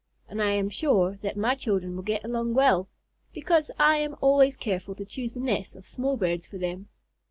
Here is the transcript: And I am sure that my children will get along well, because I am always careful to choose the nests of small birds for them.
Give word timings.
And 0.27 0.41
I 0.41 0.49
am 0.53 0.71
sure 0.71 1.19
that 1.21 1.37
my 1.37 1.53
children 1.53 1.95
will 1.95 2.01
get 2.01 2.25
along 2.25 2.55
well, 2.55 2.87
because 3.33 3.69
I 3.77 3.97
am 3.97 4.15
always 4.19 4.55
careful 4.55 4.95
to 4.95 5.05
choose 5.05 5.35
the 5.35 5.39
nests 5.39 5.75
of 5.75 5.85
small 5.85 6.17
birds 6.17 6.47
for 6.47 6.57
them. 6.57 6.87